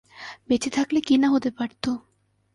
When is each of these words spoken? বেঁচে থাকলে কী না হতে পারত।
বেঁচে 0.49 0.69
থাকলে 0.69 0.99
কী 1.01 1.15
না 1.17 1.27
হতে 1.29 1.49
পারত। 1.51 1.83